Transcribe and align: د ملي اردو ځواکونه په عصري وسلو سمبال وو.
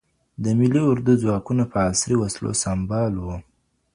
د 0.43 0.45
ملي 0.59 0.81
اردو 0.91 1.13
ځواکونه 1.23 1.63
په 1.71 1.77
عصري 1.89 2.15
وسلو 2.19 2.51
سمبال 2.63 3.13
وو. 3.23 3.35